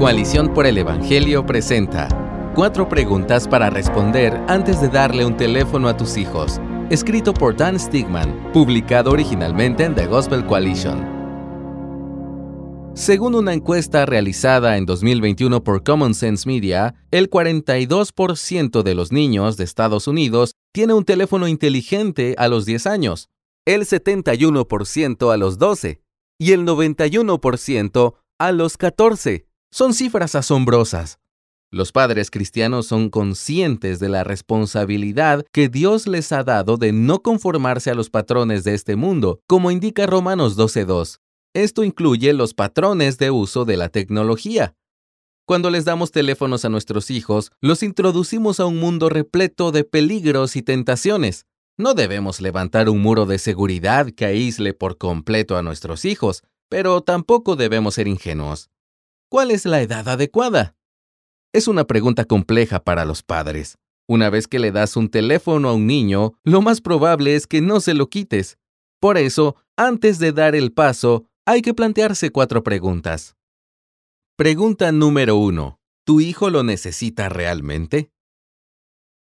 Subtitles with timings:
[0.00, 2.08] Coalición por el Evangelio presenta
[2.54, 6.58] Cuatro preguntas para responder antes de darle un teléfono a tus hijos.
[6.88, 11.06] Escrito por Dan Stigman, publicado originalmente en The Gospel Coalition.
[12.94, 19.58] Según una encuesta realizada en 2021 por Common Sense Media, el 42% de los niños
[19.58, 23.28] de Estados Unidos tiene un teléfono inteligente a los 10 años,
[23.66, 26.00] el 71% a los 12
[26.38, 29.49] y el 91% a los 14.
[29.72, 31.20] Son cifras asombrosas.
[31.70, 37.22] Los padres cristianos son conscientes de la responsabilidad que Dios les ha dado de no
[37.22, 41.20] conformarse a los patrones de este mundo, como indica Romanos 12.2.
[41.54, 44.74] Esto incluye los patrones de uso de la tecnología.
[45.46, 50.56] Cuando les damos teléfonos a nuestros hijos, los introducimos a un mundo repleto de peligros
[50.56, 51.46] y tentaciones.
[51.78, 57.00] No debemos levantar un muro de seguridad que aísle por completo a nuestros hijos, pero
[57.02, 58.68] tampoco debemos ser ingenuos.
[59.30, 60.74] ¿Cuál es la edad adecuada?
[61.52, 63.78] Es una pregunta compleja para los padres.
[64.08, 67.60] Una vez que le das un teléfono a un niño, lo más probable es que
[67.60, 68.58] no se lo quites.
[68.98, 73.36] Por eso, antes de dar el paso, hay que plantearse cuatro preguntas.
[74.36, 75.78] Pregunta número uno.
[76.04, 78.10] ¿Tu hijo lo necesita realmente?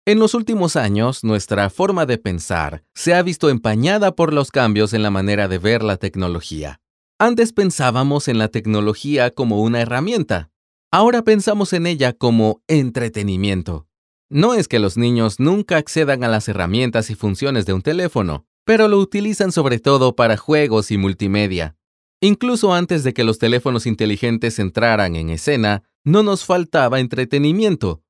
[0.06, 4.94] En los últimos años, nuestra forma de pensar se ha visto empañada por los cambios
[4.94, 6.80] en la manera de ver la tecnología.
[7.20, 10.52] Antes pensábamos en la tecnología como una herramienta.
[10.92, 13.88] Ahora pensamos en ella como entretenimiento.
[14.30, 18.45] No es que los niños nunca accedan a las herramientas y funciones de un teléfono,
[18.66, 21.76] pero lo utilizan sobre todo para juegos y multimedia.
[22.22, 28.04] Incluso antes de que los teléfonos inteligentes entraran en escena, no nos faltaba entretenimiento.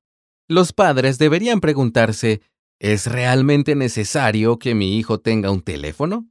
[0.48, 2.42] Los padres deberían preguntarse,
[2.78, 6.26] ¿es realmente necesario que mi hijo tenga un teléfono?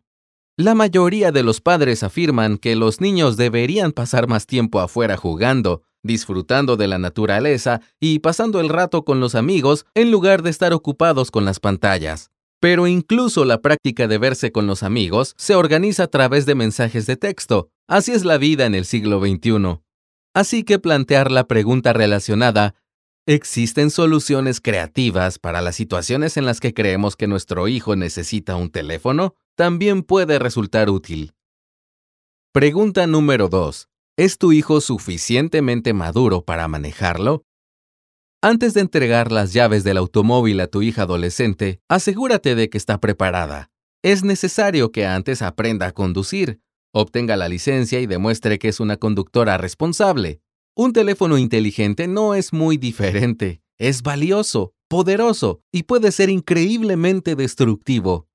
[0.59, 5.83] La mayoría de los padres afirman que los niños deberían pasar más tiempo afuera jugando,
[6.01, 10.73] disfrutando de la naturaleza y pasando el rato con los amigos en lugar de estar
[10.73, 12.31] ocupados con las pantallas.
[12.59, 17.05] Pero incluso la práctica de verse con los amigos se organiza a través de mensajes
[17.05, 17.69] de texto.
[17.87, 19.79] Así es la vida en el siglo XXI.
[20.33, 22.73] Así que plantear la pregunta relacionada,
[23.27, 28.71] ¿existen soluciones creativas para las situaciones en las que creemos que nuestro hijo necesita un
[28.71, 29.35] teléfono?
[29.57, 31.33] También puede resultar útil.
[32.53, 33.89] Pregunta número 2.
[34.15, 37.43] ¿Es tu hijo suficientemente maduro para manejarlo?
[38.39, 42.99] Antes de entregar las llaves del automóvil a tu hija adolescente, asegúrate de que está
[42.99, 43.71] preparada.
[44.03, 46.61] Es necesario que antes aprenda a conducir,
[46.93, 50.39] obtenga la licencia y demuestre que es una conductora responsable.
[50.75, 53.63] Un teléfono inteligente no es muy diferente.
[53.79, 58.26] Es valioso, poderoso y puede ser increíblemente destructivo.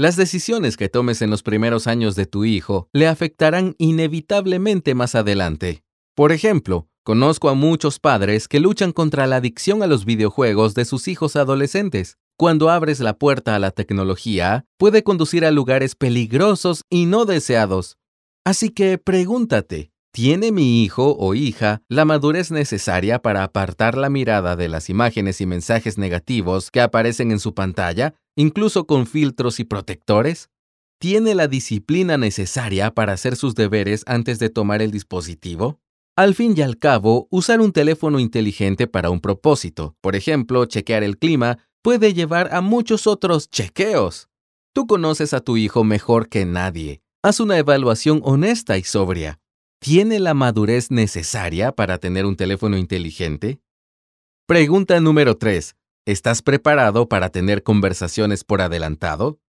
[0.00, 5.16] Las decisiones que tomes en los primeros años de tu hijo le afectarán inevitablemente más
[5.16, 5.82] adelante.
[6.14, 10.84] Por ejemplo, conozco a muchos padres que luchan contra la adicción a los videojuegos de
[10.84, 12.16] sus hijos adolescentes.
[12.36, 17.98] Cuando abres la puerta a la tecnología, puede conducir a lugares peligrosos y no deseados.
[18.44, 24.54] Así que pregúntate, ¿tiene mi hijo o hija la madurez necesaria para apartar la mirada
[24.54, 29.64] de las imágenes y mensajes negativos que aparecen en su pantalla incluso con filtros y
[29.64, 30.48] protectores?
[31.00, 35.80] ¿Tiene la disciplina necesaria para hacer sus deberes antes de tomar el dispositivo?
[36.16, 41.02] Al fin y al cabo, usar un teléfono inteligente para un propósito, por ejemplo, chequear
[41.02, 44.28] el clima, puede llevar a muchos otros chequeos.
[44.72, 47.02] Tú conoces a tu hijo mejor que nadie.
[47.24, 49.40] Haz una evaluación honesta y sobria.
[49.80, 53.60] ¿Tiene la madurez necesaria para tener un teléfono inteligente?
[54.46, 55.74] Pregunta número 3.
[56.08, 59.40] ¿Estás preparado para tener conversaciones por adelantado?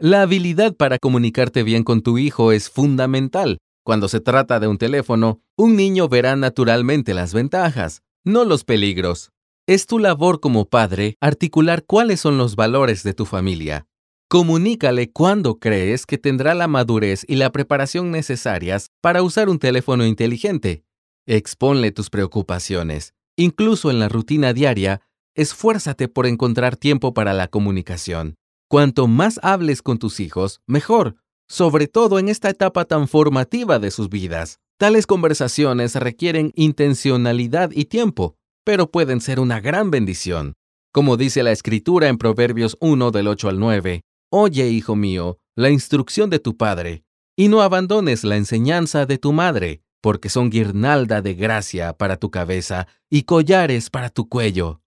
[0.00, 3.58] La habilidad para comunicarte bien con tu hijo es fundamental.
[3.84, 9.30] Cuando se trata de un teléfono, un niño verá naturalmente las ventajas, no los peligros.
[9.68, 13.86] Es tu labor como padre articular cuáles son los valores de tu familia.
[14.28, 20.04] Comunícale cuándo crees que tendrá la madurez y la preparación necesarias para usar un teléfono
[20.04, 20.82] inteligente.
[21.26, 23.14] Exponle tus preocupaciones.
[23.36, 25.02] Incluso en la rutina diaria,
[25.36, 28.34] esfuérzate por encontrar tiempo para la comunicación.
[28.68, 31.14] Cuanto más hables con tus hijos, mejor,
[31.48, 34.58] sobre todo en esta etapa tan formativa de sus vidas.
[34.78, 38.34] Tales conversaciones requieren intencionalidad y tiempo,
[38.64, 40.54] pero pueden ser una gran bendición.
[40.92, 45.70] Como dice la escritura en Proverbios 1 del 8 al 9, Oye, hijo mío, la
[45.70, 47.04] instrucción de tu padre,
[47.36, 52.30] y no abandones la enseñanza de tu madre, porque son guirnalda de gracia para tu
[52.30, 54.80] cabeza y collares para tu cuello.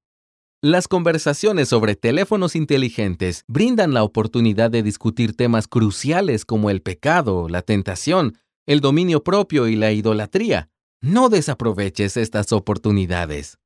[0.62, 7.48] Las conversaciones sobre teléfonos inteligentes brindan la oportunidad de discutir temas cruciales como el pecado,
[7.48, 10.70] la tentación, el dominio propio y la idolatría.
[11.00, 13.58] No desaproveches estas oportunidades.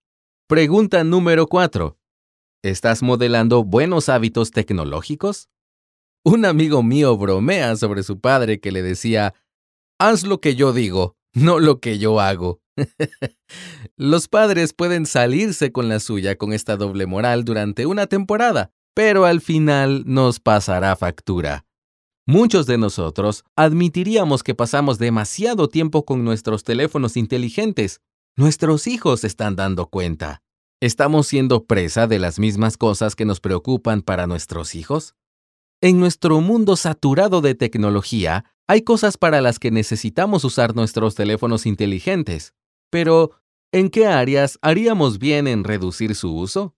[0.48, 1.98] Pregunta número 4.
[2.62, 5.50] ¿Estás modelando buenos hábitos tecnológicos?
[6.24, 9.34] Un amigo mío bromea sobre su padre que le decía,
[9.98, 12.62] haz lo que yo digo, no lo que yo hago.
[13.98, 19.25] Los padres pueden salirse con la suya con esta doble moral durante una temporada, pero
[19.25, 21.66] al final nos pasará factura.
[22.25, 28.00] Muchos de nosotros admitiríamos que pasamos demasiado tiempo con nuestros teléfonos inteligentes.
[28.38, 30.42] Nuestros hijos están dando cuenta.
[30.81, 35.16] ¿Estamos siendo presa de las mismas cosas que nos preocupan para nuestros hijos?
[35.81, 41.66] En nuestro mundo saturado de tecnología, hay cosas para las que necesitamos usar nuestros teléfonos
[41.66, 42.54] inteligentes.
[42.94, 43.31] Pero,
[43.72, 46.75] ¿en qué áreas haríamos bien en reducir su uso?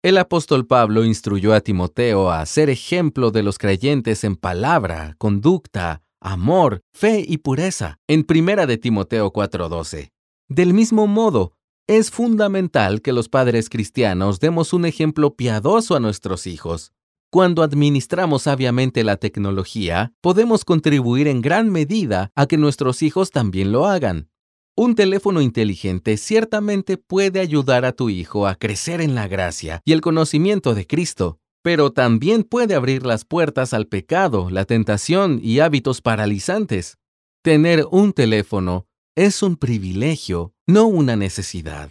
[0.00, 6.04] El apóstol Pablo instruyó a Timoteo a ser ejemplo de los creyentes en palabra, conducta,
[6.20, 10.12] amor, fe y pureza, en Primera de Timoteo 4:12.
[10.48, 11.54] Del mismo modo,
[11.88, 16.92] es fundamental que los padres cristianos demos un ejemplo piadoso a nuestros hijos.
[17.32, 23.72] Cuando administramos sabiamente la tecnología, podemos contribuir en gran medida a que nuestros hijos también
[23.72, 24.28] lo hagan.
[24.74, 29.92] Un teléfono inteligente ciertamente puede ayudar a tu hijo a crecer en la gracia y
[29.92, 35.58] el conocimiento de Cristo, pero también puede abrir las puertas al pecado, la tentación y
[35.58, 36.96] hábitos paralizantes.
[37.42, 41.90] Tener un teléfono es un privilegio, no una necesidad.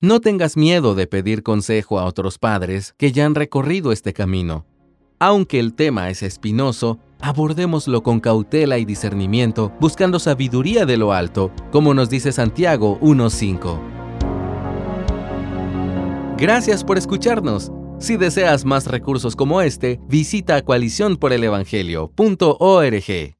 [0.00, 4.64] No tengas miedo de pedir consejo a otros padres que ya han recorrido este camino.
[5.18, 11.52] Aunque el tema es espinoso, abordémoslo con cautela y discernimiento, buscando sabiduría de lo alto,
[11.72, 13.96] como nos dice Santiago 1.5.
[16.36, 17.72] Gracias por escucharnos.
[17.98, 23.36] Si deseas más recursos como este, visita coaliciónporelevangelio.org.